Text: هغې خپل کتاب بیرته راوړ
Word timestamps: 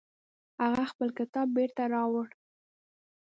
هغې 0.63 0.85
خپل 0.91 1.07
کتاب 1.19 1.47
بیرته 1.57 1.83
راوړ 1.93 2.27